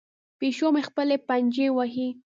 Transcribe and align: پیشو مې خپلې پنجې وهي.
پیشو 0.39 0.67
مې 0.73 0.81
خپلې 0.89 1.15
پنجې 1.27 1.67
وهي. 1.75 2.09